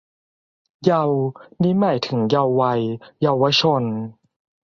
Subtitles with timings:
[0.83, 1.19] เยาว์
[1.63, 2.81] นี้หมายถึง เยาว์วัย
[3.21, 3.83] เยาวชน